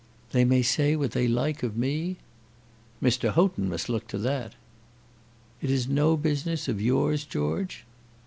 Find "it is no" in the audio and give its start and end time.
5.61-6.17